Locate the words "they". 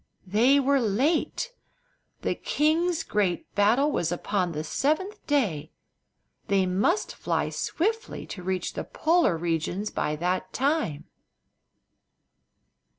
0.25-0.59, 6.49-6.65